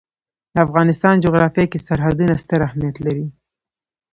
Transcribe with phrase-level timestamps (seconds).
[0.53, 3.25] د افغانستان جغرافیه کې سرحدونه ستر اهمیت لري.